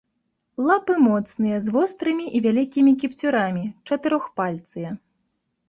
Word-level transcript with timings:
Лапы 0.69 0.95
моцныя, 1.07 1.57
з 1.65 1.73
вострымі 1.75 2.25
і 2.39 2.43
вялікімі 2.47 2.91
кіпцюрамі, 3.05 3.63
чатырохпальцыя. 3.87 4.89